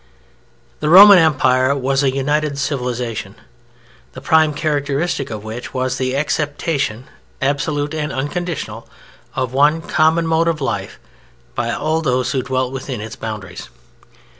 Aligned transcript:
The 0.79 0.89
Roman 0.89 1.19
Empire 1.19 1.75
was 1.75 2.01
a 2.01 2.09
united 2.09 2.57
civilization, 2.57 3.35
the 4.13 4.19
prime 4.19 4.51
characteristic 4.51 5.29
of 5.29 5.43
which 5.43 5.75
was 5.75 5.99
the 5.99 6.15
acceptation, 6.15 7.05
absolute 7.39 7.93
and 7.93 8.11
unconditional, 8.11 8.89
of 9.35 9.53
one 9.53 9.79
common 9.79 10.25
mode 10.25 10.47
of 10.47 10.59
life 10.59 10.97
by 11.53 11.69
all 11.71 12.01
those 12.01 12.31
who 12.31 12.41
dwelt 12.41 12.73
within 12.73 12.99
its 12.99 13.15
boundaries. 13.15 13.69